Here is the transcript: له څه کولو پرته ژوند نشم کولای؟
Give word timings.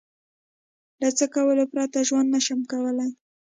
له 1.01 1.09
څه 1.17 1.25
کولو 1.33 1.63
پرته 1.71 1.99
ژوند 2.07 2.27
نشم 2.35 2.59
کولای؟ 2.71 3.11